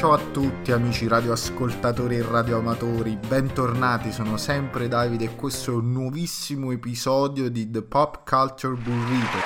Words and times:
Ciao 0.00 0.12
a 0.14 0.30
tutti 0.32 0.72
amici 0.72 1.06
radioascoltatori 1.06 2.16
e 2.16 2.22
radioamatori, 2.22 3.18
bentornati, 3.18 4.12
sono 4.12 4.38
sempre 4.38 4.88
Davide 4.88 5.24
e 5.24 5.36
questo 5.36 5.72
è 5.72 5.74
un 5.74 5.92
nuovissimo 5.92 6.72
episodio 6.72 7.50
di 7.50 7.70
The 7.70 7.82
Pop 7.82 8.26
Culture 8.26 8.76
Burrito. 8.76 9.36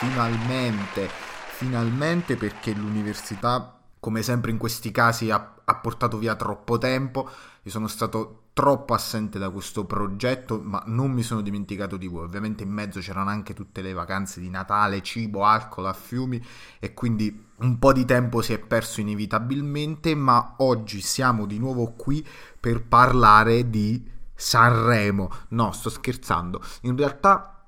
Finalmente, 0.00 1.08
finalmente 1.50 2.34
perché 2.34 2.72
l'università, 2.72 3.78
come 4.04 4.20
sempre 4.20 4.50
in 4.50 4.58
questi 4.58 4.90
casi, 4.90 5.30
ha, 5.30 5.54
ha 5.64 5.74
portato 5.76 6.18
via 6.18 6.34
troppo 6.34 6.76
tempo, 6.76 7.26
io 7.62 7.70
sono 7.70 7.86
stato 7.86 8.48
troppo 8.52 8.92
assente 8.92 9.38
da 9.38 9.48
questo 9.48 9.86
progetto, 9.86 10.60
ma 10.62 10.82
non 10.88 11.10
mi 11.10 11.22
sono 11.22 11.40
dimenticato 11.40 11.96
di 11.96 12.06
voi. 12.06 12.24
Ovviamente 12.24 12.64
in 12.64 12.68
mezzo 12.68 13.00
c'erano 13.00 13.30
anche 13.30 13.54
tutte 13.54 13.80
le 13.80 13.94
vacanze 13.94 14.40
di 14.40 14.50
Natale, 14.50 15.00
cibo, 15.00 15.46
alcol 15.46 15.86
a 15.86 15.94
fiumi 15.94 16.44
e 16.78 16.92
quindi 16.92 17.46
un 17.60 17.78
po' 17.78 17.94
di 17.94 18.04
tempo 18.04 18.42
si 18.42 18.52
è 18.52 18.58
perso 18.58 19.00
inevitabilmente, 19.00 20.14
ma 20.14 20.56
oggi 20.58 21.00
siamo 21.00 21.46
di 21.46 21.58
nuovo 21.58 21.92
qui 21.92 22.22
per 22.60 22.82
parlare 22.82 23.70
di 23.70 24.06
Sanremo. 24.34 25.30
No, 25.48 25.72
sto 25.72 25.88
scherzando. 25.88 26.60
In 26.82 26.94
realtà 26.94 27.66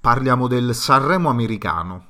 parliamo 0.00 0.48
del 0.48 0.74
Sanremo 0.74 1.30
americano, 1.30 2.06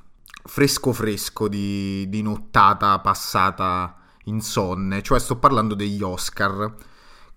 fresco 0.46 0.92
fresco 0.92 1.48
di, 1.48 2.06
di 2.09 2.23
nottata 2.23 2.98
passata 3.00 3.96
insonne, 4.24 5.02
cioè 5.02 5.20
sto 5.20 5.37
parlando 5.37 5.74
degli 5.74 6.02
Oscar 6.02 6.74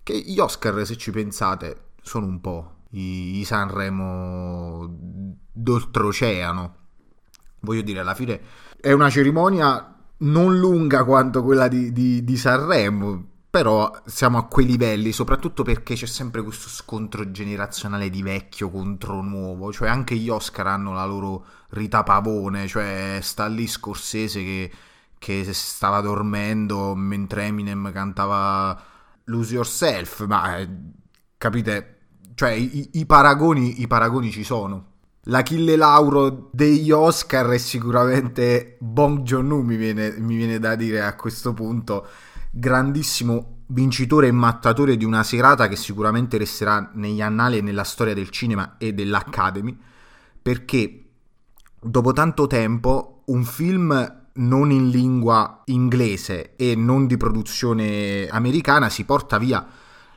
che 0.02 0.18
gli 0.18 0.38
Oscar, 0.38 0.84
se 0.84 0.96
ci 0.96 1.10
pensate, 1.10 1.90
sono 2.02 2.26
un 2.26 2.40
po' 2.40 2.76
i, 2.90 3.38
i 3.38 3.44
Sanremo 3.44 4.86
d'oltreoceano. 5.52 6.76
Voglio 7.60 7.82
dire, 7.82 8.00
alla 8.00 8.14
fine 8.14 8.40
è 8.80 8.92
una 8.92 9.10
cerimonia 9.10 9.94
non 10.18 10.58
lunga 10.58 11.04
quanto 11.04 11.42
quella 11.42 11.68
di, 11.68 11.92
di, 11.92 12.24
di 12.24 12.36
Sanremo, 12.36 13.24
però 13.50 13.90
siamo 14.06 14.38
a 14.38 14.46
quei 14.46 14.64
livelli, 14.64 15.10
soprattutto 15.10 15.64
perché 15.64 15.96
c'è 15.96 16.06
sempre 16.06 16.40
questo 16.42 16.68
scontro 16.68 17.32
generazionale 17.32 18.08
di 18.08 18.22
vecchio 18.22 18.70
contro 18.70 19.20
nuovo, 19.22 19.72
cioè 19.72 19.88
anche 19.88 20.14
gli 20.14 20.28
Oscar 20.28 20.68
hanno 20.68 20.92
la 20.92 21.04
loro 21.04 21.44
Rita 21.70 22.04
Pavone, 22.04 22.68
cioè 22.68 23.18
sta 23.20 23.46
lì 23.46 23.66
Scorsese 23.66 24.42
che, 24.44 24.70
che 25.18 25.52
stava 25.52 26.00
dormendo 26.00 26.94
mentre 26.94 27.46
Eminem 27.46 27.90
cantava 27.92 28.80
Lose 29.24 29.54
Yourself, 29.54 30.26
ma 30.26 30.58
eh, 30.58 30.68
capite, 31.36 31.98
cioè 32.36 32.52
i, 32.52 32.90
i, 32.92 33.06
paragoni, 33.06 33.80
i 33.80 33.88
paragoni 33.88 34.30
ci 34.30 34.44
sono. 34.44 34.86
L'Achille 35.24 35.76
Lauro 35.76 36.50
degli 36.52 36.90
Oscar 36.92 37.48
è 37.48 37.58
sicuramente 37.58 38.76
Bong 38.80 39.22
Joon-ho, 39.22 39.60
mi 39.62 39.76
viene, 39.76 40.14
mi 40.18 40.36
viene 40.36 40.58
da 40.60 40.76
dire 40.76 41.02
a 41.02 41.14
questo 41.14 41.52
punto, 41.52 42.06
grandissimo 42.50 43.58
vincitore 43.66 44.26
e 44.26 44.32
mattatore 44.32 44.96
di 44.96 45.04
una 45.04 45.22
serata 45.22 45.68
che 45.68 45.76
sicuramente 45.76 46.36
resterà 46.38 46.90
negli 46.94 47.22
annali 47.22 47.58
e 47.58 47.62
nella 47.62 47.84
storia 47.84 48.14
del 48.14 48.30
cinema 48.30 48.76
e 48.78 48.92
dell'Academy, 48.92 49.78
perché 50.42 51.04
dopo 51.80 52.12
tanto 52.12 52.46
tempo 52.46 53.22
un 53.26 53.44
film 53.44 54.18
non 54.32 54.70
in 54.70 54.88
lingua 54.88 55.62
inglese 55.66 56.56
e 56.56 56.74
non 56.74 57.06
di 57.06 57.16
produzione 57.16 58.28
americana 58.28 58.88
si 58.88 59.04
porta 59.04 59.38
via 59.38 59.66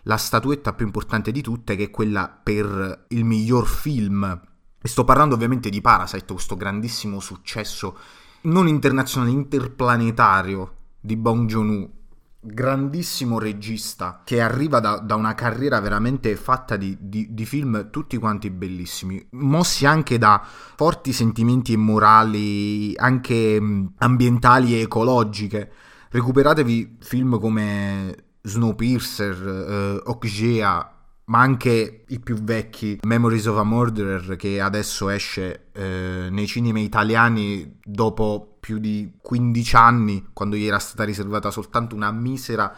la 0.03 0.17
statuetta 0.17 0.73
più 0.73 0.85
importante 0.85 1.31
di 1.31 1.41
tutte 1.41 1.75
che 1.75 1.85
è 1.85 1.89
quella 1.89 2.27
per 2.27 3.05
il 3.09 3.23
miglior 3.23 3.67
film. 3.67 4.41
E 4.81 4.87
sto 4.87 5.05
parlando 5.05 5.35
ovviamente 5.35 5.69
di 5.69 5.79
Parasite, 5.79 6.33
questo 6.33 6.57
grandissimo 6.57 7.19
successo 7.19 7.97
non 8.41 8.67
internazionale, 8.67 9.31
interplanetario 9.31 10.75
di 10.99 11.15
Bong 11.15 11.47
Joon-ho 11.47 12.01
grandissimo 12.43 13.39
regista 13.39 14.21
che 14.23 14.41
arriva 14.41 14.79
da, 14.79 14.97
da 14.97 15.15
una 15.15 15.33
carriera 15.33 15.79
veramente 15.79 16.35
fatta 16.35 16.75
di, 16.75 16.97
di, 16.99 17.33
di, 17.33 17.45
film 17.45 17.89
tutti 17.89 18.17
quanti 18.17 18.49
bellissimi, 18.49 19.25
mossi 19.31 19.85
anche 19.85 20.17
da 20.17 20.43
forti 20.43 21.13
sentimenti 21.13 21.77
morali, 21.77 22.93
anche 22.95 23.61
ambientali 23.97 24.75
e 24.75 24.81
ecologiche. 24.81 25.71
Recuperatevi 26.09 26.97
film 26.99 27.39
come 27.39 28.15
Snowpiercer, 28.41 29.47
eh, 29.47 30.01
Okja, 30.03 30.93
ma 31.25 31.39
anche 31.39 32.03
i 32.07 32.19
più 32.19 32.35
vecchi 32.35 32.99
Memories 33.03 33.45
of 33.45 33.57
a 33.57 33.63
Murderer 33.63 34.35
che 34.35 34.59
adesso 34.59 35.09
esce 35.09 35.67
eh, 35.71 36.27
nei 36.29 36.47
cinema 36.47 36.79
italiani 36.79 37.79
dopo 37.81 38.52
più 38.63 38.77
di 38.79 39.11
15 39.21 39.75
anni 39.75 40.27
quando 40.31 40.55
gli 40.55 40.65
era 40.65 40.79
stata 40.79 41.03
riservata 41.03 41.51
soltanto 41.51 41.95
una 41.95 42.13
misera 42.13 42.73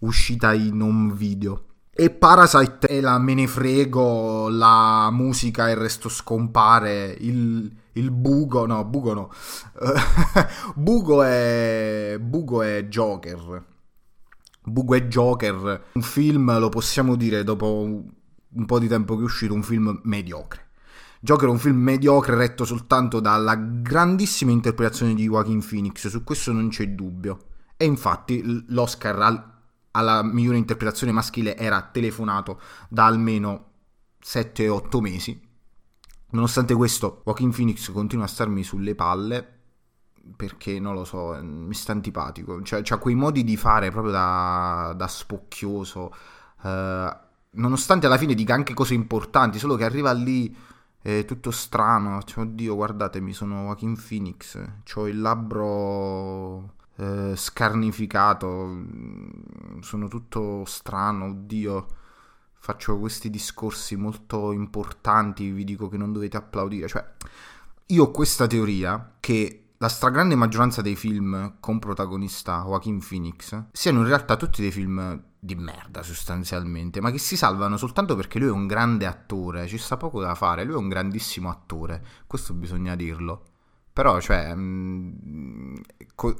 uscita 0.00 0.52
in 0.52 0.82
home 0.82 1.12
video. 1.12 1.62
E 1.92 2.10
Parasite 2.10 2.88
è 2.88 3.00
la 3.00 3.16
me 3.20 3.34
ne 3.34 3.46
frego, 3.46 4.48
la 4.48 5.08
musica 5.12 5.68
e 5.68 5.70
il 5.70 5.76
resto 5.76 6.08
scompare, 6.08 7.16
il, 7.20 7.72
il 7.92 8.10
bugo, 8.10 8.66
no, 8.66 8.84
bugo 8.84 9.14
no, 9.14 9.30
bugo 10.74 11.22
è, 11.22 12.18
bugo 12.20 12.62
è 12.62 12.86
Joker, 12.88 13.64
Bugo 14.68 14.96
e 14.96 15.06
Joker, 15.06 15.84
un 15.92 16.02
film, 16.02 16.58
lo 16.58 16.68
possiamo 16.70 17.14
dire 17.14 17.44
dopo 17.44 17.82
un 17.82 18.66
po' 18.66 18.78
di 18.80 18.88
tempo 18.88 19.14
che 19.14 19.20
è 19.20 19.24
uscito, 19.24 19.54
un 19.54 19.62
film 19.62 20.00
mediocre. 20.02 20.65
Joker 21.20 21.48
è 21.48 21.50
un 21.50 21.58
film 21.58 21.78
mediocre 21.78 22.36
retto 22.36 22.64
soltanto 22.64 23.20
dalla 23.20 23.54
grandissima 23.56 24.50
interpretazione 24.50 25.14
di 25.14 25.24
Joaquin 25.24 25.64
Phoenix, 25.66 26.08
su 26.08 26.22
questo 26.24 26.52
non 26.52 26.68
c'è 26.68 26.88
dubbio. 26.88 27.38
E 27.76 27.84
infatti 27.84 28.64
l'Oscar 28.68 29.18
al, 29.20 29.52
alla 29.92 30.22
migliore 30.22 30.58
interpretazione 30.58 31.12
maschile 31.12 31.56
era 31.56 31.82
telefonato 31.82 32.60
da 32.88 33.06
almeno 33.06 33.70
7-8 34.22 35.00
mesi. 35.00 35.40
Nonostante 36.30 36.74
questo, 36.74 37.22
Joaquin 37.24 37.50
Phoenix 37.50 37.90
continua 37.92 38.24
a 38.24 38.28
starmi 38.28 38.62
sulle 38.62 38.94
palle 38.94 39.56
perché 40.34 40.80
non 40.80 40.94
lo 40.94 41.04
so, 41.04 41.38
mi 41.40 41.74
sta 41.74 41.92
antipatico. 41.92 42.62
Cioè, 42.62 42.82
c'ha 42.82 42.98
quei 42.98 43.14
modi 43.14 43.44
di 43.44 43.56
fare 43.56 43.90
proprio 43.90 44.12
da, 44.12 44.92
da 44.96 45.06
spocchioso. 45.06 46.12
Uh, 46.62 47.08
nonostante 47.50 48.06
alla 48.06 48.18
fine 48.18 48.34
dica 48.34 48.54
anche 48.54 48.74
cose 48.74 48.94
importanti, 48.94 49.58
solo 49.58 49.76
che 49.76 49.84
arriva 49.84 50.12
lì 50.12 50.54
è 51.06 51.24
tutto 51.24 51.52
strano. 51.52 52.20
Cioè, 52.22 52.44
oddio, 52.44 52.74
guardatemi, 52.74 53.32
sono 53.32 53.62
Joaquin 53.62 53.96
Phoenix. 53.96 54.60
Ho 54.94 55.06
il 55.06 55.20
labbro 55.20 56.74
eh, 56.96 57.34
scarnificato. 57.36 58.84
Sono 59.80 60.08
tutto 60.08 60.64
strano, 60.64 61.26
oddio. 61.26 61.86
Faccio 62.54 62.98
questi 62.98 63.30
discorsi 63.30 63.94
molto 63.94 64.50
importanti. 64.50 65.50
Vi 65.52 65.62
dico 65.62 65.88
che 65.88 65.96
non 65.96 66.12
dovete 66.12 66.36
applaudire. 66.36 66.88
Cioè, 66.88 67.04
io 67.86 68.02
ho 68.02 68.10
questa 68.10 68.48
teoria 68.48 69.12
che 69.20 69.65
la 69.78 69.88
stragrande 69.88 70.34
maggioranza 70.34 70.80
dei 70.80 70.96
film 70.96 71.56
con 71.60 71.78
protagonista 71.78 72.62
Joaquin 72.64 72.98
Phoenix 73.06 73.64
siano 73.72 74.00
in 74.00 74.06
realtà 74.06 74.36
tutti 74.36 74.62
dei 74.62 74.70
film 74.70 75.22
di 75.38 75.54
merda 75.54 76.02
sostanzialmente, 76.02 77.00
ma 77.00 77.10
che 77.10 77.18
si 77.18 77.36
salvano 77.36 77.76
soltanto 77.76 78.16
perché 78.16 78.38
lui 78.38 78.48
è 78.48 78.52
un 78.52 78.66
grande 78.66 79.06
attore, 79.06 79.66
ci 79.66 79.78
sta 79.78 79.96
poco 79.96 80.20
da 80.20 80.34
fare, 80.34 80.64
lui 80.64 80.74
è 80.74 80.78
un 80.78 80.88
grandissimo 80.88 81.50
attore, 81.50 82.04
questo 82.26 82.54
bisogna 82.54 82.96
dirlo. 82.96 83.44
Però, 83.92 84.20
cioè, 84.20 84.54
mh, 84.54 85.18
mm, 85.26 85.74
co- 86.14 86.36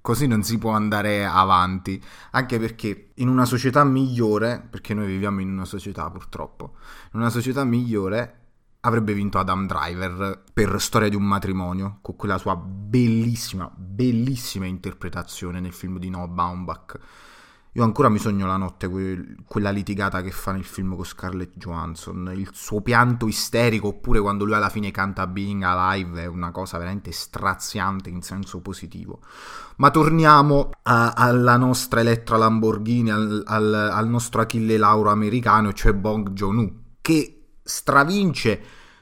così 0.00 0.26
non 0.26 0.42
si 0.42 0.56
può 0.58 0.70
andare 0.70 1.26
avanti, 1.26 2.02
anche 2.30 2.58
perché 2.58 3.10
in 3.16 3.28
una 3.28 3.44
società 3.44 3.84
migliore, 3.84 4.66
perché 4.68 4.94
noi 4.94 5.06
viviamo 5.06 5.40
in 5.40 5.50
una 5.50 5.66
società 5.66 6.10
purtroppo, 6.10 6.76
in 7.12 7.20
una 7.20 7.30
società 7.30 7.62
migliore 7.64 8.47
avrebbe 8.80 9.12
vinto 9.12 9.38
Adam 9.38 9.66
Driver 9.66 10.42
per 10.52 10.80
Storia 10.80 11.08
di 11.08 11.16
un 11.16 11.24
matrimonio, 11.24 11.98
con 12.00 12.16
quella 12.16 12.38
sua 12.38 12.56
bellissima, 12.56 13.70
bellissima 13.74 14.66
interpretazione 14.66 15.60
nel 15.60 15.72
film 15.72 15.98
di 15.98 16.10
Noah 16.10 16.28
Baumbach. 16.28 16.98
Io 17.72 17.84
ancora 17.84 18.08
mi 18.08 18.18
sogno 18.18 18.46
la 18.46 18.56
notte, 18.56 18.88
que- 18.88 19.36
quella 19.44 19.70
litigata 19.70 20.20
che 20.22 20.30
fa 20.30 20.52
nel 20.52 20.64
film 20.64 20.96
con 20.96 21.04
Scarlett 21.04 21.56
Johansson, 21.56 22.32
il 22.34 22.48
suo 22.52 22.80
pianto 22.80 23.28
isterico, 23.28 23.88
oppure 23.88 24.20
quando 24.20 24.44
lui 24.44 24.54
alla 24.54 24.70
fine 24.70 24.90
canta 24.90 25.26
Being 25.26 25.62
Alive, 25.62 26.22
è 26.22 26.26
una 26.26 26.50
cosa 26.50 26.78
veramente 26.78 27.12
straziante 27.12 28.08
in 28.08 28.22
senso 28.22 28.60
positivo. 28.60 29.20
Ma 29.76 29.90
torniamo 29.90 30.70
a- 30.82 31.12
alla 31.12 31.56
nostra 31.56 32.00
Elettra 32.00 32.36
Lamborghini, 32.36 33.10
al-, 33.10 33.42
al-, 33.46 33.90
al 33.92 34.08
nostro 34.08 34.40
Achille 34.40 34.76
Lauro 34.76 35.10
americano, 35.10 35.72
cioè 35.72 35.92
Bong 35.92 36.30
Joon-ho, 36.30 36.72
che 37.00 37.37
stravince 37.68 38.60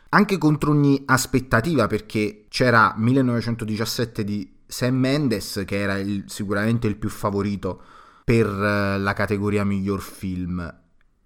anche 0.09 0.39
contro 0.39 0.73
ogni 0.73 1.03
aspettativa 1.07 1.87
perché 1.87 2.47
c'era 2.49 2.95
1917 2.97 4.25
di 4.25 4.55
Sam 4.67 4.97
Mendes 4.97 5.63
che 5.65 5.79
era 5.79 5.99
il, 5.99 6.25
sicuramente 6.27 6.87
il 6.87 6.97
più 6.97 7.09
favorito 7.09 7.83
per 8.25 8.47
uh, 8.47 9.01
la 9.01 9.13
categoria 9.15 9.65
miglior 9.65 10.01
film 10.01 10.75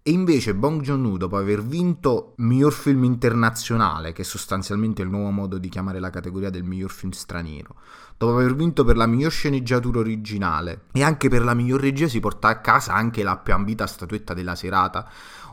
E 0.03 0.13
invece 0.13 0.55
Bong 0.55 0.81
Joon-ho, 0.81 1.19
dopo 1.19 1.37
aver 1.37 1.63
vinto 1.63 2.33
miglior 2.39 2.73
film 2.73 3.05
internazionale, 3.05 4.13
che 4.13 4.23
è 4.23 4.25
sostanzialmente 4.25 5.03
il 5.03 5.11
nuovo 5.11 5.29
modo 5.29 5.59
di 5.59 5.69
chiamare 5.69 6.01
la 6.01 6.09
categoria 6.09 6.49
del 6.49 6.65
miglior 6.65 6.91
film 6.91 7.11
straniero, 7.11 7.75
dopo 8.17 8.33
aver 8.33 8.55
vinto 8.55 8.83
per 8.83 8.97
la 8.97 9.05
miglior 9.05 9.31
sceneggiatura 9.31 9.99
originale 9.99 10.85
e 10.93 11.03
anche 11.03 11.29
per 11.29 11.45
la 11.45 11.53
miglior 11.53 11.83
regia, 11.83 12.09
si 12.09 12.19
porta 12.19 12.49
a 12.49 12.61
casa 12.61 12.95
anche 12.95 13.23
la 13.23 13.37
più 13.37 13.53
ambita 13.53 13.87
statuetta 13.87 14.33
della 14.33 14.55
serata, 14.55 15.07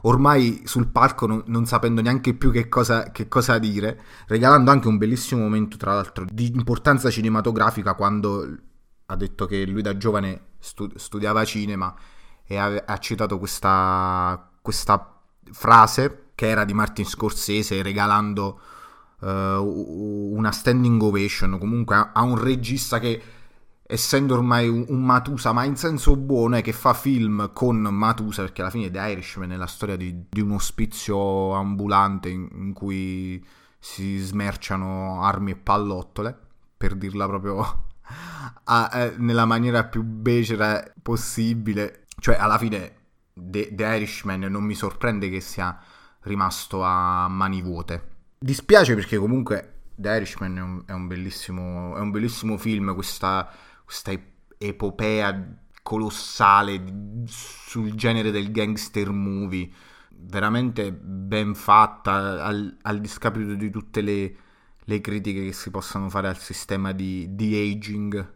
ormai 0.03 0.61
sul 0.63 0.87
palco 0.87 1.27
non, 1.27 1.43
non 1.47 1.65
sapendo 1.65 2.01
neanche 2.01 2.33
più 2.33 2.49
che 2.49 2.69
cosa, 2.69 3.11
che 3.11 3.27
cosa, 3.27 3.59
dire, 3.59 4.01
regalando 4.27 4.71
anche 4.71 4.87
un 4.87 4.97
bellissimo 4.97 5.41
momento, 5.41 5.75
tra 5.75 5.93
l'altro, 5.93 6.25
di 6.25 6.53
importanza 6.55 7.09
cinematografica 7.09 7.95
quando 7.95 8.47
ha 9.07 9.15
detto 9.17 9.45
che 9.45 9.65
lui 9.65 9.81
da 9.81 9.97
giovane 9.97 10.51
stu- 10.59 10.95
studiava 10.95 11.43
cinema 11.43 11.93
e 12.47 12.57
ha, 12.57 12.83
ha 12.85 12.97
citato 12.97 13.37
questa, 13.37 14.49
questa, 14.61 15.11
frase 15.49 16.31
che 16.35 16.49
era 16.49 16.65
di 16.65 16.73
Martin 16.73 17.05
Scorsese 17.05 17.81
regalando 17.81 18.59
uh, 19.21 19.27
una 19.27 20.51
standing 20.51 21.01
ovation 21.01 21.57
comunque 21.57 21.95
a, 21.95 22.11
a, 22.13 22.21
un 22.23 22.37
regista 22.37 22.99
che 22.99 23.21
essendo 23.83 24.33
ormai 24.33 24.67
un, 24.67 24.85
un, 24.89 25.05
Matusa 25.05 25.53
ma 25.53 25.63
in 25.63 25.77
senso 25.77 26.17
buono 26.17 26.57
è 26.57 26.61
che 26.61 26.73
fa 26.73 26.93
film 26.93 27.51
con 27.53 27.77
Matusa 27.77 28.41
perché 28.41 28.61
alla 28.61 28.69
fine 28.69 28.91
The 28.91 28.99
Irishman 28.99 29.51
è 29.51 29.55
la 29.55 29.67
storia 29.67 29.95
di, 29.95 30.25
di 30.27 30.41
un 30.41 30.51
ospizio 30.51 31.53
ambulante 31.53 32.27
in, 32.27 32.49
in 32.51 32.73
cui 32.73 33.41
si 33.79 34.17
smerciano 34.17 35.23
armi 35.23 35.51
e 35.51 35.55
pallottole 35.55 36.37
per 36.75 36.95
dirla 36.95 37.25
proprio 37.25 37.85
a, 38.65 38.89
eh, 38.93 39.15
nella 39.17 39.45
maniera 39.45 39.85
più 39.85 40.03
becera 40.03 40.83
possibile 41.01 42.06
cioè, 42.19 42.35
alla 42.35 42.57
fine, 42.57 42.95
The, 43.33 43.73
The 43.73 43.83
Irishman 43.83 44.39
non 44.41 44.63
mi 44.63 44.73
sorprende 44.73 45.29
che 45.29 45.39
sia 45.39 45.79
rimasto 46.21 46.83
a 46.83 47.27
mani 47.27 47.61
vuote. 47.61 48.15
Dispiace 48.39 48.95
perché 48.95 49.17
comunque 49.17 49.73
The 49.95 50.15
Irishman 50.15 50.57
è 50.57 50.61
un, 50.61 50.83
è 50.85 50.91
un, 50.91 51.07
bellissimo, 51.07 51.95
è 51.95 51.99
un 51.99 52.11
bellissimo, 52.11 52.57
film, 52.57 52.93
questa, 52.93 53.49
questa 53.83 54.11
epopea 54.57 55.57
colossale 55.83 56.83
sul 57.27 57.93
genere 57.93 58.31
del 58.31 58.51
gangster 58.51 59.11
movie, 59.11 59.69
veramente 60.09 60.91
ben 60.91 61.53
fatta, 61.53 62.43
al, 62.43 62.77
al 62.81 62.99
discapito 62.99 63.53
di 63.53 63.69
tutte 63.69 64.01
le, 64.01 64.35
le, 64.83 65.01
critiche 65.01 65.45
che 65.45 65.53
si 65.53 65.69
possano 65.69 66.09
fare 66.09 66.27
al 66.27 66.37
sistema 66.37 66.91
di, 66.91 67.35
di 67.35 67.55
aging 67.55 68.33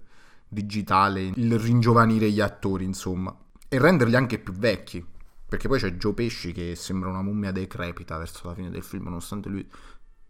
digitale, 0.48 1.32
il 1.36 1.60
ringiovanire 1.60 2.30
gli 2.30 2.42
attori, 2.42 2.86
insomma 2.86 3.36
e 3.74 3.80
renderli 3.80 4.18
anche 4.18 4.38
più 4.38 4.52
vecchi. 4.52 5.06
Perché 5.48 5.70
poi 5.70 5.80
c'è 5.80 5.94
Joe 5.94 6.14
Pesci 6.14 6.52
che 6.52 6.76
sembra 6.76 7.08
una 7.08 7.22
mummia 7.22 7.54
decrepita 7.54 8.18
verso 8.18 8.48
la 8.48 8.54
fine 8.54 8.70
del 8.70 8.84
film, 8.84 9.06
nonostante 9.06 9.48
lui 9.48 9.66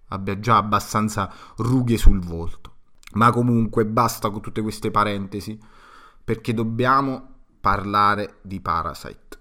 abbia 0.09 0.39
già 0.39 0.57
abbastanza 0.57 1.31
rughe 1.57 1.97
sul 1.97 2.19
volto. 2.19 2.75
Ma 3.13 3.31
comunque 3.31 3.85
basta 3.85 4.29
con 4.29 4.41
tutte 4.41 4.61
queste 4.61 4.91
parentesi, 4.91 5.59
perché 6.23 6.53
dobbiamo 6.53 7.29
parlare 7.59 8.37
di 8.43 8.61
Parasite. 8.61 9.39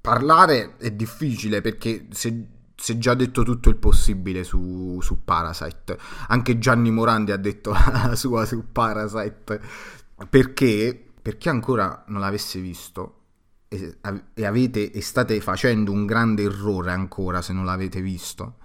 Parlare 0.00 0.76
è 0.76 0.92
difficile 0.92 1.60
perché 1.60 2.06
si 2.12 2.52
è 2.86 2.98
già 2.98 3.14
detto 3.14 3.42
tutto 3.42 3.68
il 3.68 3.76
possibile 3.76 4.44
su, 4.44 5.00
su, 5.00 5.24
Parasite. 5.24 5.98
Anche 6.28 6.58
Gianni 6.58 6.92
Morandi 6.92 7.32
ha 7.32 7.36
detto 7.36 7.72
la 7.90 8.14
sua 8.14 8.44
su 8.44 8.70
Parasite. 8.70 9.60
Perché, 10.30 11.12
per 11.20 11.36
chi 11.36 11.48
ancora 11.48 12.04
non 12.08 12.20
l'avesse 12.20 12.60
visto, 12.60 13.23
e, 14.34 14.44
avete, 14.44 14.90
e 14.90 15.00
state 15.00 15.40
facendo 15.40 15.92
un 15.92 16.06
grande 16.06 16.42
errore 16.44 16.92
ancora 16.92 17.42
se 17.42 17.52
non 17.52 17.64
l'avete 17.64 18.00
visto, 18.00 18.58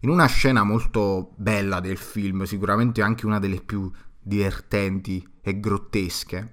in 0.00 0.10
una 0.10 0.26
scena 0.26 0.64
molto 0.64 1.32
bella 1.36 1.80
del 1.80 1.96
film, 1.96 2.44
sicuramente 2.44 3.02
anche 3.02 3.26
una 3.26 3.38
delle 3.38 3.60
più 3.60 3.90
divertenti 4.20 5.26
e 5.40 5.60
grottesche, 5.60 6.52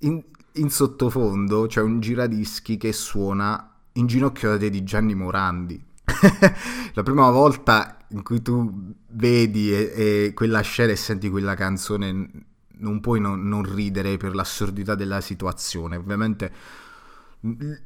in, 0.00 0.22
in 0.52 0.70
sottofondo 0.70 1.66
c'è 1.66 1.80
un 1.80 2.00
giradischi 2.00 2.76
che 2.76 2.92
suona 2.92 3.70
Inginocchiate 3.92 4.70
di 4.70 4.82
Gianni 4.82 5.14
Morandi. 5.14 5.82
la 6.94 7.02
prima 7.02 7.30
volta 7.30 7.96
in 8.08 8.22
cui 8.22 8.42
tu 8.42 8.92
vedi 9.10 9.72
e, 9.72 9.92
e 9.94 10.32
quella 10.34 10.60
scena 10.60 10.92
e 10.92 10.96
senti 10.96 11.30
quella 11.30 11.54
canzone 11.54 12.30
non 12.78 13.00
puoi 13.00 13.20
non, 13.20 13.46
non 13.46 13.62
ridere 13.62 14.16
per 14.16 14.34
l'assurdità 14.34 14.94
della 14.94 15.20
situazione. 15.20 15.96
Ovviamente 15.96 16.52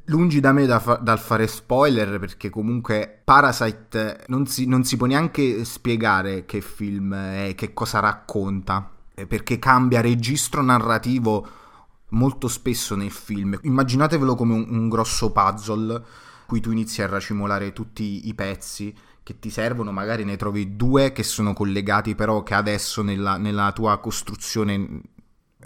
Lungi 0.05 0.39
da 0.39 0.53
me 0.53 0.65
da 0.65 0.79
fa- 0.79 0.95
dal 0.95 1.19
fare 1.19 1.45
spoiler 1.45 2.17
perché 2.17 2.49
comunque 2.49 3.21
Parasite 3.25 4.23
non 4.27 4.45
si, 4.45 4.65
non 4.65 4.85
si, 4.85 4.95
può 4.95 5.05
neanche 5.05 5.65
spiegare 5.65 6.45
che 6.45 6.61
film 6.61 7.13
è, 7.13 7.53
che 7.55 7.73
cosa 7.73 7.99
racconta, 7.99 8.89
eh, 9.13 9.27
perché 9.27 9.59
cambia 9.59 9.99
registro 9.99 10.61
narrativo 10.61 11.45
molto 12.11 12.47
spesso 12.47 12.95
nel 12.95 13.11
film. 13.11 13.59
Immaginatevelo 13.63 14.33
come 14.35 14.53
un, 14.53 14.65
un 14.69 14.87
grosso 14.87 15.33
puzzle 15.33 16.03
cui 16.45 16.61
tu 16.61 16.71
inizi 16.71 17.01
a 17.01 17.07
racimolare 17.07 17.73
tutti 17.73 18.29
i 18.29 18.33
pezzi 18.33 18.95
che 19.21 19.39
ti 19.39 19.49
servono, 19.49 19.91
magari 19.91 20.23
ne 20.23 20.37
trovi 20.37 20.77
due 20.77 21.11
che 21.11 21.23
sono 21.23 21.51
collegati 21.51 22.15
però 22.15 22.43
che 22.43 22.53
adesso 22.53 23.03
nella, 23.03 23.35
nella 23.35 23.73
tua 23.73 23.99
costruzione 23.99 25.01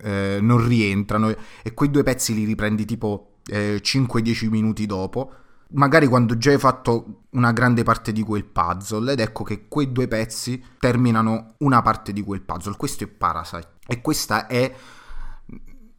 eh, 0.02 0.40
non 0.42 0.68
rientrano 0.68 1.34
e 1.62 1.74
quei 1.76 1.92
due 1.92 2.02
pezzi 2.02 2.34
li 2.34 2.44
riprendi 2.44 2.86
tipo 2.86 3.33
eh, 3.48 3.82
5-10 3.82 4.50
minuti 4.50 4.86
dopo, 4.86 5.34
magari 5.74 6.08
quando 6.08 6.38
già 6.38 6.52
hai 6.52 6.58
fatto 6.58 7.24
una 7.32 7.52
grande 7.52 7.84
parte 7.84 8.12
di 8.12 8.22
quel 8.22 8.46
puzzle 8.46 9.14
ed 9.14 9.20
ecco 9.20 9.44
che 9.44 9.68
quei 9.68 9.92
due 9.92 10.08
pezzi 10.08 10.64
terminano 10.80 11.56
una 11.60 11.82
parte 11.82 12.14
di 12.14 12.22
quel 12.22 12.42
puzzle. 12.42 12.76
Questo 12.78 13.04
è 13.04 13.08
Parasite 13.08 13.70
e 13.88 14.02
questa 14.02 14.48
è 14.48 14.74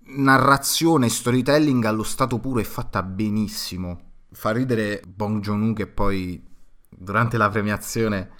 narrazione, 0.06 1.08
storytelling 1.08 1.84
allo 1.84 2.02
stato 2.02 2.38
puro 2.38 2.60
e 2.60 2.64
fatta 2.64 3.02
benissimo. 3.02 4.12
Fa 4.30 4.52
ridere 4.52 5.02
Bong 5.06 5.40
Joon-ho 5.40 5.72
che 5.72 5.86
poi 5.86 6.42
durante 6.88 7.36
la 7.36 7.48
premiazione 7.48 8.30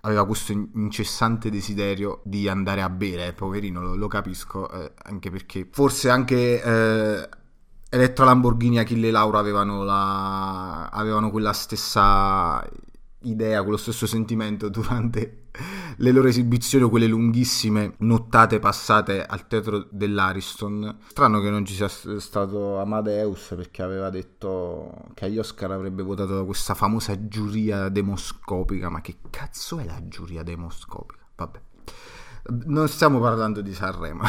aveva 0.00 0.26
questo 0.26 0.52
incessante 0.52 1.50
desiderio 1.50 2.20
di 2.24 2.48
andare 2.48 2.82
a 2.82 2.90
bere, 2.90 3.32
poverino, 3.32 3.80
lo, 3.80 3.94
lo 3.94 4.06
capisco, 4.06 4.70
eh, 4.70 4.92
anche 5.04 5.30
perché 5.30 5.66
forse 5.70 6.10
anche 6.10 6.62
eh, 6.62 7.28
Elettra 7.94 8.24
Lamborghini 8.24 8.78
e 8.78 8.80
Achille 8.80 9.12
Laura 9.12 9.38
avevano, 9.38 9.84
la... 9.84 10.88
avevano 10.88 11.30
quella 11.30 11.52
stessa 11.52 12.60
idea, 13.20 13.62
quello 13.62 13.76
stesso 13.76 14.04
sentimento 14.04 14.68
durante 14.68 15.50
le 15.98 16.10
loro 16.10 16.26
esibizioni 16.26 16.82
o 16.82 16.88
quelle 16.88 17.06
lunghissime 17.06 17.94
nottate 17.98 18.58
passate 18.58 19.24
al 19.24 19.46
teatro 19.46 19.86
dell'Ariston. 19.92 21.02
Strano 21.06 21.40
che 21.40 21.50
non 21.50 21.64
ci 21.64 21.74
sia 21.74 21.86
stato 21.86 22.80
Amadeus 22.80 23.54
perché 23.56 23.82
aveva 23.82 24.10
detto 24.10 24.92
che 25.14 25.26
agli 25.26 25.38
Oscar 25.38 25.70
avrebbe 25.70 26.02
votato 26.02 26.44
questa 26.44 26.74
famosa 26.74 27.28
giuria 27.28 27.88
demoscopica, 27.90 28.88
ma 28.88 29.02
che 29.02 29.18
cazzo 29.30 29.78
è 29.78 29.84
la 29.84 30.00
giuria 30.08 30.42
demoscopica? 30.42 31.24
Vabbè 31.36 31.60
non 32.66 32.88
stiamo 32.88 33.20
parlando 33.20 33.62
di 33.62 33.72
Sanremo, 33.72 34.22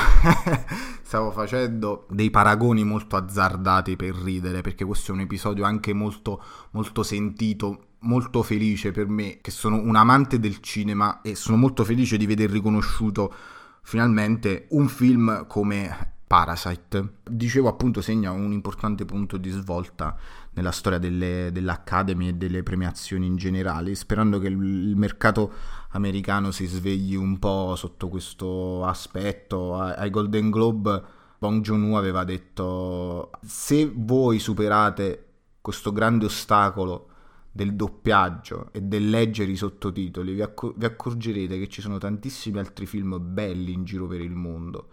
stiamo 1.04 1.32
facendo 1.32 2.06
dei 2.10 2.30
paragoni 2.30 2.84
molto 2.84 3.18
azzardati 3.18 3.96
per 3.98 4.16
ridere, 4.16 4.62
perché 4.62 4.86
questo 4.86 5.12
è 5.12 5.16
un 5.16 5.22
episodio 5.22 5.66
anche 5.66 5.94
molto, 5.94 6.42
molto 6.72 7.04
sentito, 7.04 7.88
molto 8.00 8.42
felice 8.42 8.92
per 8.92 9.08
me, 9.08 9.40
che 9.42 9.52
sono 9.52 9.78
un 9.78 9.96
amante 9.96 10.40
del 10.40 10.60
cinema 10.62 11.22
e 11.22 11.36
sono 11.36 11.58
molto 11.58 11.84
felice 11.84 12.16
di 12.16 12.26
veder 12.26 12.50
riconosciuto 12.50 13.34
finalmente 13.82 14.68
un 14.70 14.88
film 14.88 15.46
come 15.48 16.14
Parasite. 16.28 17.18
Dicevo 17.24 17.68
appunto 17.68 18.02
segna 18.02 18.32
un 18.32 18.52
importante 18.52 19.06
punto 19.06 19.38
di 19.38 19.50
svolta 19.52 20.18
nella 20.54 20.72
storia 20.72 20.98
delle, 20.98 21.50
dell'Academy 21.52 22.30
e 22.30 22.34
delle 22.34 22.64
premiazioni 22.64 23.28
in 23.28 23.36
generale, 23.36 23.94
sperando 23.94 24.40
che 24.40 24.48
il 24.48 24.96
mercato 24.96 25.54
americano 25.96 26.52
si 26.52 26.66
svegli 26.66 27.16
un 27.16 27.40
po' 27.40 27.76
sotto 27.76 28.10
questo 28.10 28.86
aspetto. 28.86 29.76
Ai 29.76 30.10
Golden 30.10 30.50
Globe 30.50 31.04
Bong 31.38 31.62
Joon-ho 31.62 31.98
aveva 31.98 32.24
detto 32.24 33.32
se 33.44 33.92
voi 33.94 34.40
superate 34.40 35.24
questo 35.62 35.92
grande 35.92 36.26
ostacolo 36.26 37.10
del 37.52 37.74
doppiaggio 37.74 38.70
e 38.72 38.82
del 38.82 39.10
leggere 39.10 39.52
i 39.52 39.56
sottotitoli, 39.56 40.34
vi, 40.34 40.42
accor- 40.42 40.74
vi 40.78 40.86
accorgerete 40.86 41.58
che 41.58 41.70
ci 41.70 41.82
sono 41.82 41.98
tantissimi 41.98 42.60
altri 42.60 42.86
film 42.86 43.18
belli 43.22 43.72
in 43.72 43.86
giro 43.86 44.08
per 44.08 44.20
il 44.20 44.36
mondo 44.36 44.90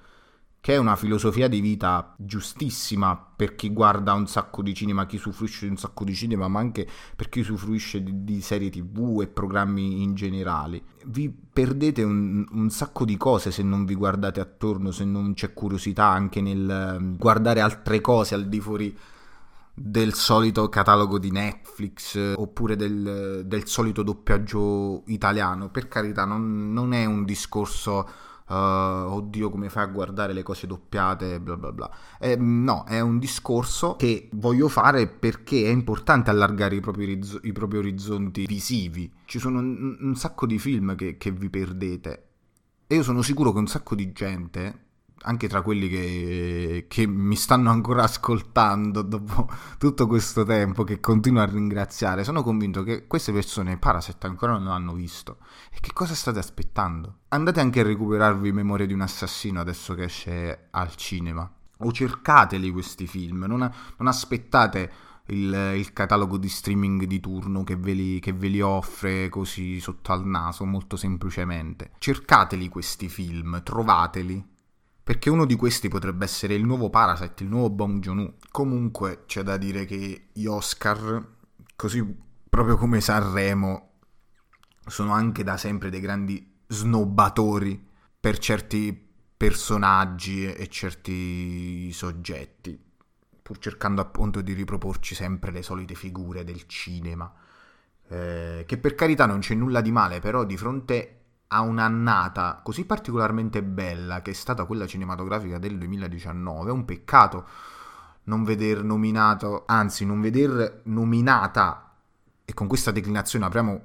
che 0.63 0.75
è 0.75 0.77
una 0.77 0.95
filosofia 0.95 1.49
di 1.49 1.61
vita 1.61 2.15
giustissima 2.17 3.17
per 3.17 3.57
chi 3.57 3.71
guarda 3.71 4.13
un 4.13 4.29
sacco 4.29 4.63
di 4.63 4.73
cinema, 4.73 5.07
chi 5.07 5.17
usufruisce 5.17 5.65
di 5.65 5.73
un 5.73 5.77
sacco 5.77 6.05
di 6.05 6.15
cinema, 6.15 6.47
ma 6.47 6.61
anche 6.61 6.87
per 7.17 7.29
chi 7.29 7.41
usufruisce 7.41 8.01
di, 8.01 8.23
di 8.23 8.41
serie 8.41 8.71
tv 8.71 9.23
e 9.23 9.27
programmi 9.27 10.03
in 10.03 10.15
generale. 10.15 10.83
Vi 11.07 11.29
perdete 11.53 12.05
un, 12.05 12.47
un, 12.49 12.71
sacco 12.71 13.05
di 13.05 13.17
cose 13.17 13.51
se 13.51 13.65
non 13.65 13.85
vi 13.85 13.97
guardate 13.97 14.39
attorno, 14.39 14.93
se 14.93 15.05
non 15.05 15.35
c'è 15.35 15.53
curiosità 15.53 16.07
anche 16.07 16.41
nel 16.41 16.71
ehm, 16.71 17.17
guardare 17.17 17.59
altre 17.59 18.01
cose 18.01 18.37
al 18.37 18.47
di 18.47 18.61
fuori 18.61 18.97
del 19.75 20.15
solito 20.15 20.69
catalogo 20.69 21.19
di 21.19 21.33
Netflix 21.33 22.35
oppure 22.37 22.77
del, 22.77 23.43
del 23.47 23.67
solito 23.67 24.05
doppiaggio 24.05 25.03
italiano. 25.07 25.71
Per 25.71 25.89
carità, 25.89 26.25
non, 26.25 26.73
non 26.73 26.93
è 26.93 27.05
un 27.05 27.25
discorso 27.25 28.31
uh, 28.53 29.13
oddio 29.13 29.51
come 29.51 29.69
fai 29.69 29.85
a 29.85 29.87
guardare 29.87 30.33
le 30.33 30.43
cose 30.43 30.67
doppiate, 30.67 31.41
bla 31.41 31.57
bla 31.57 31.73
bla. 31.73 31.91
Eh, 32.19 32.37
no, 32.37 32.85
è 32.85 33.01
un 33.01 33.19
discorso 33.19 33.97
che 33.97 34.29
voglio 34.33 34.69
fare 34.69 35.09
perché 35.09 35.65
è 35.65 35.71
importante 35.71 36.31
allargare 36.31 36.77
i 36.77 36.81
propri, 36.81 37.07
rizzo- 37.07 37.41
i 37.43 37.53
propri 37.53 37.79
orizzonti 37.79 38.47
visivi. 38.47 39.11
Ci 39.25 39.39
sono 39.39 39.61
un, 39.61 39.97
un 40.01 40.15
sacco 40.15 40.47
di 40.47 40.59
film 40.59 40.95
che, 40.95 41.17
che 41.17 41.31
vi 41.31 41.49
perdete. 41.49 42.27
E 42.87 42.97
io 42.97 43.03
sono 43.03 43.23
sicuro 43.23 43.53
che 43.53 43.59
un 43.59 43.67
sacco 43.67 43.95
di 43.95 44.13
gente 44.13 44.91
anche 45.23 45.49
tra 45.49 45.63
quelli 45.63 45.89
che, 45.89 46.87
che, 46.89 47.07
mi 47.07 47.37
stanno 47.37 47.71
ancora 47.71 48.05
ascoltando 48.05 49.03
dopo 49.03 49.49
tutto 49.79 50.07
questo 50.07 50.45
tempo, 50.45 50.85
che 50.85 51.01
continuo 51.01 51.43
a 51.43 51.47
ringraziare, 51.47 52.25
sono 52.25 52.43
convinto 52.43 52.83
che 52.83 53.07
queste 53.07 53.33
persone 53.33 53.79
Parasite 53.79 54.27
ancora 54.27 54.53
non 54.53 54.65
l'hanno 54.65 54.95
visto. 54.95 55.39
E 55.71 55.79
che 55.81 55.93
cosa 55.93 56.15
state 56.15 56.39
aspettando? 56.39 57.19
Andate 57.29 57.61
anche 57.61 57.81
a 57.81 57.85
recuperarvi 57.85 58.53
Memoria 58.53 58.87
di 58.87 58.93
un 58.93 59.01
assassino 59.01 59.61
adesso 59.61 59.95
che 59.95 60.05
esce 60.05 60.69
al 60.71 60.95
cinema. 60.97 61.51
O 61.85 61.91
cercateli 61.91 62.71
questi 62.71 63.07
film, 63.07 63.45
non, 63.49 63.59
non 63.59 64.07
aspettate 64.07 64.93
il, 65.27 65.75
il, 65.77 65.93
catalogo 65.93 66.37
di 66.37 66.49
streaming 66.49 67.05
di 67.05 67.19
turno 67.19 67.65
che 67.65 67.77
ve, 67.77 67.93
li, 67.93 68.21
che 68.21 68.33
ve 68.33 68.49
li 68.49 68.61
offre 68.61 69.29
così 69.29 69.81
sotto 69.81 70.13
al 70.13 70.25
naso, 70.25 70.65
molto 70.65 70.97
semplicemente. 70.97 71.93
Cercateli 71.99 72.69
questi 72.69 73.09
film, 73.09 73.63
trovateli 73.65 74.51
perché 75.05 75.31
uno 75.31 75.45
di 75.45 75.57
questi 75.57 75.89
potrebbe 75.89 76.25
essere 76.25 76.55
il 76.55 76.65
nuovo 76.65 76.89
Parasite, 76.89 77.43
il 77.43 77.49
nuovo 77.49 77.71
Bong 77.71 78.01
Joon-ho. 78.01 78.35
Comunque 78.51 79.25
c'è 79.27 79.43
da 79.43 79.57
dire 79.57 79.85
che 79.85 80.29
gli 80.33 80.47
Oscar, 80.47 81.27
così 81.75 82.17
proprio 82.49 82.77
come 82.77 83.01
Sanremo, 83.01 83.91
sono 84.87 85.13
anche 85.13 85.43
da 85.43 85.57
sempre 85.57 85.91
dei 85.91 86.01
grandi 86.01 86.61
snobbatori 86.69 87.89
per 88.21 88.39
certi 88.39 89.11
personaggi 89.37 90.45
e 90.47 90.69
certi 90.69 91.91
soggetti, 91.93 92.81
pur 93.43 93.59
cercando 93.59 94.01
appunto 94.01 94.41
di 94.41 94.53
riproporci 94.53 95.17
sempre 95.17 95.51
le 95.51 95.63
solite 95.63 95.95
figure 95.95 96.45
del 96.45 96.67
cinema. 96.69 97.33
Eh, 98.09 98.65
che 98.67 98.79
per 98.79 98.95
carità 98.95 99.27
non 99.27 99.41
c'è 99.41 99.55
nulla 99.55 99.81
di 99.81 99.91
male, 99.91 100.21
però 100.21 100.45
di 100.45 100.57
fronte 100.57 101.22
a 101.53 101.61
un'annata 101.61 102.61
così 102.63 102.87
particolarmente 102.87 103.63
bella 103.63 104.23
che 104.23 104.31
è 104.31 104.35
stata 104.35 104.65
quella 104.65 104.87
cinematografica 104.87 105.59
del 105.59 105.77
2019, 105.77 106.71
è 106.71 106.73
un 106.73 106.85
peccato 106.87 107.47
non 108.25 108.43
veder 108.45 108.83
nominato, 108.83 109.65
anzi 109.67 110.07
non 110.07 110.21
veder 110.21 110.83
nominata, 110.85 111.95
e 112.45 112.55
con 112.55 112.67
questa 112.67 112.91
declinazione 112.91 113.45
apriamo 113.45 113.83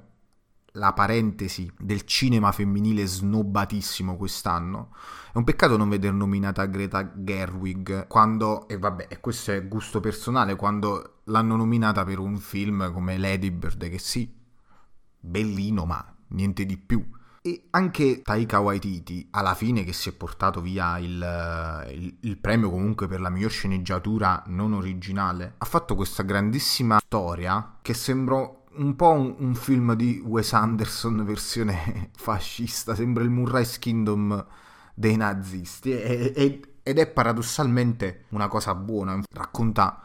la 0.72 0.92
parentesi 0.92 1.70
del 1.78 2.04
cinema 2.04 2.52
femminile 2.52 3.04
snobbatissimo 3.04 4.16
quest'anno. 4.16 4.94
È 5.32 5.36
un 5.36 5.44
peccato 5.44 5.76
non 5.76 5.88
veder 5.88 6.12
nominata 6.12 6.64
Greta 6.66 7.12
Gerwig 7.14 8.06
quando, 8.06 8.68
e 8.68 8.78
vabbè, 8.78 9.08
e 9.10 9.20
questo 9.20 9.52
è 9.52 9.66
gusto 9.66 10.00
personale, 10.00 10.56
quando 10.56 11.20
l'hanno 11.24 11.56
nominata 11.56 12.04
per 12.04 12.18
un 12.18 12.38
film 12.38 12.92
come 12.92 13.18
Lady 13.18 13.50
Bird, 13.50 13.88
che 13.88 13.98
sì, 13.98 14.32
bellino, 15.18 15.84
ma 15.84 16.14
niente 16.28 16.64
di 16.64 16.78
più. 16.78 17.04
E 17.42 17.68
anche 17.70 18.22
Taika 18.22 18.60
Waititi, 18.60 19.28
alla 19.30 19.54
fine 19.54 19.84
che 19.84 19.92
si 19.92 20.08
è 20.08 20.12
portato 20.12 20.60
via 20.60 20.98
il, 20.98 21.86
il, 21.92 22.16
il, 22.20 22.36
premio 22.38 22.70
comunque 22.70 23.06
per 23.06 23.20
la 23.20 23.30
miglior 23.30 23.50
sceneggiatura 23.50 24.42
non 24.46 24.72
originale, 24.72 25.54
ha 25.58 25.64
fatto 25.64 25.94
questa 25.94 26.22
grandissima 26.22 26.98
storia 26.98 27.78
che 27.80 27.94
sembra 27.94 28.56
un 28.78 28.96
po' 28.96 29.10
un, 29.10 29.34
un 29.38 29.54
film 29.54 29.94
di 29.94 30.22
Wes 30.24 30.52
Anderson 30.52 31.24
versione 31.24 32.10
fascista, 32.16 32.94
sembra 32.94 33.22
il 33.22 33.30
Murray's 33.30 33.78
Kingdom 33.78 34.44
dei 34.94 35.16
nazisti. 35.16 35.92
E, 35.92 36.32
e, 36.34 36.60
ed 36.82 36.98
è 36.98 37.06
paradossalmente 37.06 38.24
una 38.30 38.48
cosa 38.48 38.74
buona, 38.74 39.20
racconta 39.30 40.02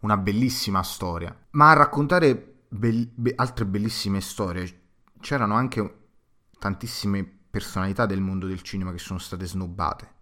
una 0.00 0.16
bellissima 0.16 0.82
storia, 0.82 1.34
ma 1.52 1.70
a 1.70 1.74
raccontare 1.74 2.56
be- 2.68 3.08
be- 3.14 3.32
altre 3.34 3.64
bellissime 3.64 4.20
storie 4.20 4.82
c'erano 5.20 5.54
anche 5.54 6.05
tantissime 6.58 7.24
personalità 7.50 8.06
del 8.06 8.20
mondo 8.20 8.46
del 8.46 8.62
cinema 8.62 8.92
che 8.92 8.98
sono 8.98 9.18
state 9.18 9.46
snobbate. 9.46 10.14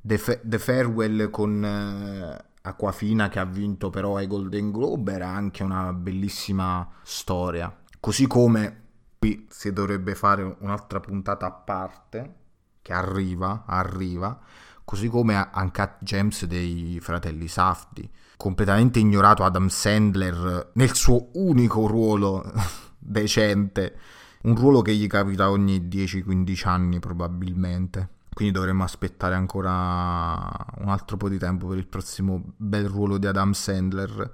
The, 0.00 0.18
Fa- 0.18 0.40
The 0.42 0.58
Farewell 0.58 1.28
con 1.30 1.62
uh, 1.62 2.44
Aquafina 2.62 3.28
che 3.28 3.38
ha 3.38 3.44
vinto 3.44 3.90
però 3.90 4.16
ai 4.16 4.26
Golden 4.26 4.70
Globe 4.70 5.12
era 5.12 5.28
anche 5.28 5.62
una 5.62 5.92
bellissima 5.92 6.88
storia. 7.02 7.74
Così 7.98 8.26
come 8.26 8.88
qui 9.18 9.46
si 9.50 9.72
dovrebbe 9.72 10.14
fare 10.14 10.56
un'altra 10.60 11.00
puntata 11.00 11.46
a 11.46 11.52
parte 11.52 12.34
che 12.80 12.94
arriva, 12.94 13.64
arriva, 13.66 14.40
così 14.84 15.08
come 15.08 15.50
Uncut 15.54 15.96
Gems 16.00 16.46
dei 16.46 16.98
fratelli 17.02 17.46
Safdi. 17.46 18.10
Completamente 18.36 18.98
ignorato 18.98 19.44
Adam 19.44 19.68
Sandler 19.68 20.70
nel 20.72 20.94
suo 20.94 21.28
unico 21.34 21.86
ruolo 21.86 22.42
decente 22.98 23.98
un 24.42 24.56
ruolo 24.56 24.82
che 24.82 24.94
gli 24.94 25.06
capita 25.06 25.50
ogni 25.50 25.80
10-15 25.80 26.68
anni 26.68 26.98
probabilmente. 26.98 28.08
Quindi 28.32 28.54
dovremmo 28.54 28.84
aspettare 28.84 29.34
ancora 29.34 30.48
un 30.78 30.88
altro 30.88 31.16
po' 31.16 31.28
di 31.28 31.38
tempo 31.38 31.66
per 31.66 31.78
il 31.78 31.86
prossimo 31.86 32.42
bel 32.56 32.86
ruolo 32.86 33.18
di 33.18 33.26
Adam 33.26 33.52
Sandler. 33.52 34.32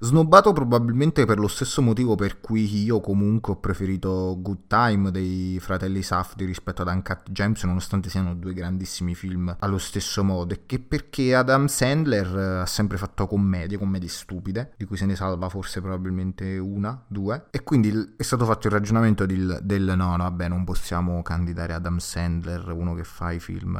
Snobbato 0.00 0.52
probabilmente 0.52 1.24
per 1.24 1.40
lo 1.40 1.48
stesso 1.48 1.82
motivo 1.82 2.14
per 2.14 2.38
cui 2.38 2.84
io 2.84 3.00
comunque 3.00 3.54
ho 3.54 3.56
preferito 3.56 4.36
Good 4.38 4.68
Time 4.68 5.10
dei 5.10 5.58
fratelli 5.60 6.02
Safdi 6.02 6.44
rispetto 6.44 6.82
ad 6.82 6.88
Uncut 6.88 7.28
Gems, 7.32 7.64
nonostante 7.64 8.08
siano 8.08 8.36
due 8.36 8.52
grandissimi 8.52 9.16
film 9.16 9.56
allo 9.58 9.78
stesso 9.78 10.22
modo, 10.22 10.54
e 10.54 10.66
che 10.66 10.78
perché 10.78 11.34
Adam 11.34 11.66
Sandler 11.66 12.38
eh, 12.38 12.60
ha 12.60 12.66
sempre 12.66 12.96
fatto 12.96 13.26
commedie, 13.26 13.76
commedie 13.76 14.08
stupide, 14.08 14.72
di 14.76 14.84
cui 14.84 14.96
se 14.96 15.04
ne 15.04 15.16
salva 15.16 15.48
forse 15.48 15.80
probabilmente 15.80 16.58
una, 16.58 17.02
due, 17.08 17.46
e 17.50 17.64
quindi 17.64 18.14
è 18.16 18.22
stato 18.22 18.44
fatto 18.44 18.68
il 18.68 18.74
ragionamento 18.74 19.26
del, 19.26 19.58
del 19.64 19.94
no, 19.96 20.14
no, 20.14 20.22
vabbè, 20.22 20.46
non 20.46 20.62
possiamo 20.62 21.22
candidare 21.22 21.72
Adam 21.72 21.98
Sandler, 21.98 22.70
uno 22.70 22.94
che 22.94 23.02
fa 23.02 23.32
i 23.32 23.40
film 23.40 23.76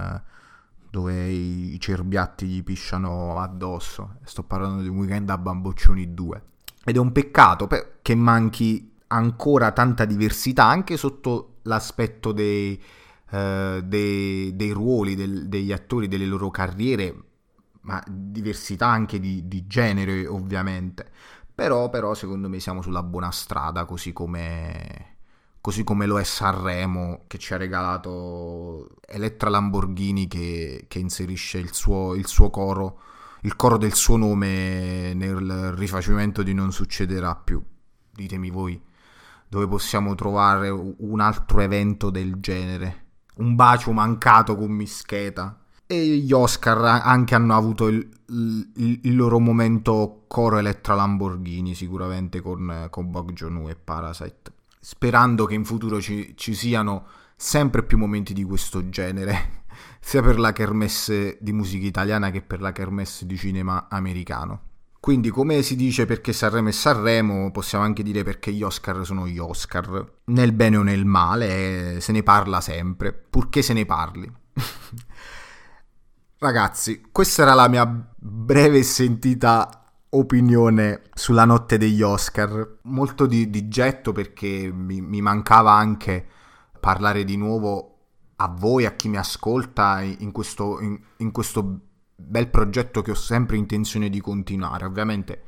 dove 0.90 1.28
i 1.28 1.76
cerbiatti 1.80 2.46
gli 2.46 2.62
pisciano 2.62 3.38
addosso. 3.38 4.16
Sto 4.24 4.42
parlando 4.42 4.82
di 4.82 4.88
un 4.88 4.98
weekend 4.98 5.30
a 5.30 5.38
bamboccioni 5.38 6.14
2. 6.14 6.42
Ed 6.84 6.96
è 6.96 6.98
un 6.98 7.12
peccato 7.12 7.68
che 8.00 8.14
manchi 8.14 8.96
ancora 9.08 9.72
tanta 9.72 10.04
diversità 10.04 10.64
anche 10.64 10.96
sotto 10.96 11.58
l'aspetto 11.62 12.32
dei, 12.32 12.80
uh, 13.30 13.80
dei, 13.80 14.56
dei 14.56 14.70
ruoli 14.70 15.14
del, 15.14 15.48
degli 15.48 15.72
attori, 15.72 16.08
delle 16.08 16.26
loro 16.26 16.50
carriere, 16.50 17.14
ma 17.82 18.02
diversità 18.06 18.86
anche 18.86 19.20
di, 19.20 19.46
di 19.46 19.66
genere 19.66 20.26
ovviamente. 20.26 21.10
Però, 21.54 21.90
però 21.90 22.14
secondo 22.14 22.48
me 22.48 22.60
siamo 22.60 22.82
sulla 22.82 23.02
buona 23.02 23.30
strada, 23.30 23.84
così 23.84 24.12
come 24.12 25.17
così 25.68 25.84
come 25.84 26.06
lo 26.06 26.18
è 26.18 26.24
Sanremo 26.24 27.24
che 27.26 27.36
ci 27.36 27.52
ha 27.52 27.58
regalato 27.58 28.88
Elettra 29.06 29.50
Lamborghini 29.50 30.26
che, 30.26 30.86
che 30.88 30.98
inserisce 30.98 31.58
il 31.58 31.74
suo, 31.74 32.14
il 32.14 32.26
suo, 32.26 32.48
coro, 32.48 33.00
il 33.42 33.54
coro 33.54 33.76
del 33.76 33.92
suo 33.92 34.16
nome 34.16 35.12
nel 35.12 35.72
rifacimento 35.72 36.42
di 36.42 36.54
Non 36.54 36.72
succederà 36.72 37.34
più. 37.36 37.62
Ditemi 38.10 38.48
voi 38.48 38.80
dove 39.46 39.68
possiamo 39.68 40.14
trovare 40.14 40.70
un 40.70 41.20
altro 41.20 41.60
evento 41.60 42.08
del 42.08 42.40
genere. 42.40 43.08
Un 43.34 43.54
bacio 43.54 43.92
mancato 43.92 44.56
con 44.56 44.70
Mischeta. 44.70 45.64
E 45.86 46.02
gli 46.02 46.32
Oscar 46.32 47.02
anche 47.04 47.34
hanno 47.34 47.54
avuto 47.54 47.88
il, 47.88 48.08
il, 48.28 49.00
il 49.02 49.14
loro 49.14 49.38
momento 49.38 50.24
coro 50.28 50.56
Elettra 50.56 50.94
Lamborghini, 50.94 51.74
sicuramente 51.74 52.40
con, 52.40 52.86
con 52.88 53.10
Bog 53.10 53.32
Joon-ho 53.32 53.68
e 53.68 53.76
Parasite 53.76 54.56
sperando 54.80 55.44
che 55.44 55.54
in 55.54 55.64
futuro 55.64 56.00
ci, 56.00 56.34
ci 56.36 56.54
siano 56.54 57.06
sempre 57.36 57.84
più 57.84 57.98
momenti 57.98 58.32
di 58.32 58.44
questo 58.44 58.88
genere, 58.88 59.64
sia 60.00 60.22
per 60.22 60.38
la 60.38 60.52
kermesse 60.52 61.38
di 61.40 61.52
musica 61.52 61.86
italiana 61.86 62.30
che 62.30 62.42
per 62.42 62.60
la 62.60 62.72
kermesse 62.72 63.26
di 63.26 63.36
cinema 63.36 63.88
americano. 63.88 64.62
Quindi, 65.00 65.30
come 65.30 65.62
si 65.62 65.76
dice 65.76 66.06
perché 66.06 66.32
Sanremo 66.32 66.68
è 66.68 66.72
Sanremo, 66.72 67.50
possiamo 67.52 67.84
anche 67.84 68.02
dire 68.02 68.24
perché 68.24 68.52
gli 68.52 68.62
Oscar 68.62 69.06
sono 69.06 69.28
gli 69.28 69.38
Oscar. 69.38 70.14
Nel 70.24 70.52
bene 70.52 70.76
o 70.76 70.82
nel 70.82 71.04
male, 71.04 72.00
se 72.00 72.10
ne 72.12 72.22
parla 72.24 72.60
sempre, 72.60 73.12
purché 73.12 73.62
se 73.62 73.72
ne 73.72 73.86
parli. 73.86 74.30
Ragazzi, 76.40 77.02
questa 77.10 77.42
era 77.42 77.54
la 77.54 77.68
mia 77.68 77.86
breve 78.16 78.82
sentita 78.82 79.87
opinione 80.10 81.02
sulla 81.14 81.44
notte 81.44 81.76
degli 81.76 82.02
Oscar, 82.02 82.78
molto 82.82 83.26
di, 83.26 83.50
di 83.50 83.68
getto 83.68 84.12
perché 84.12 84.70
mi, 84.72 85.00
mi, 85.00 85.20
mancava 85.20 85.72
anche 85.72 86.26
parlare 86.80 87.24
di 87.24 87.36
nuovo 87.36 87.96
a 88.36 88.48
voi, 88.48 88.86
a 88.86 88.92
chi 88.92 89.08
mi 89.08 89.16
ascolta 89.16 90.00
in 90.00 90.32
questo, 90.32 90.80
in, 90.80 90.98
in 91.18 91.30
questo 91.32 91.80
bel 92.14 92.48
progetto 92.48 93.02
che 93.02 93.10
ho 93.10 93.16
sempre 93.16 93.56
intenzione 93.56 94.08
di 94.08 94.20
continuare. 94.20 94.84
Ovviamente 94.84 95.42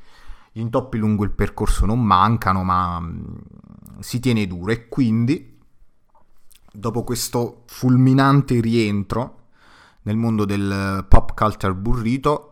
gli 0.52 0.60
intoppi 0.60 0.98
lungo 0.98 1.24
il 1.24 1.30
percorso 1.30 1.86
non 1.86 2.04
mancano, 2.04 2.62
ma 2.62 3.00
mm, 3.00 3.36
si 4.00 4.20
tiene 4.20 4.46
duro 4.46 4.72
e 4.72 4.88
quindi 4.88 5.58
dopo 6.72 7.02
questo 7.02 7.62
fulminante 7.66 8.60
rientro 8.60 9.38
nel 10.02 10.16
mondo 10.16 10.44
del 10.44 11.04
pop 11.08 11.34
culture 11.34 11.74
burrito, 11.74 12.49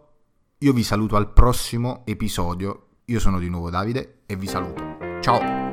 io 0.60 0.72
vi 0.72 0.82
saluto 0.82 1.16
al 1.16 1.32
prossimo 1.32 2.02
episodio. 2.04 2.86
Io 3.06 3.20
sono 3.20 3.38
di 3.38 3.48
nuovo 3.48 3.70
Davide 3.70 4.22
e 4.26 4.36
vi 4.36 4.48
saluto. 4.48 4.96
Ciao! 5.20 5.67